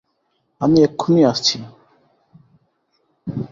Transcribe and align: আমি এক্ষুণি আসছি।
আমি 0.61 0.77
এক্ষুণি 0.83 1.21
আসছি। 1.25 1.57